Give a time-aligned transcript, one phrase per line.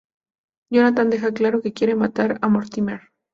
[0.71, 3.11] Jonathan deja claro que quiere matar a Mortimer.